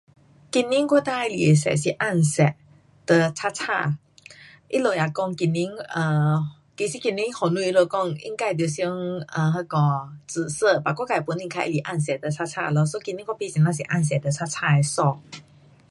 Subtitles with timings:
[0.51, 2.43] 今年我最喜欢的色是红色
[3.05, 3.65] 跟青色。
[3.65, 3.85] 他
[4.81, 6.39] 们也讲今年啊，
[6.75, 9.77] 其实今年风水他们讲应该得穿 um 那个
[10.25, 12.83] 紫色，but 我自本身较喜欢红色跟青青咯。
[12.83, 15.41] so 今年我买很呀多红色跟青青的衣。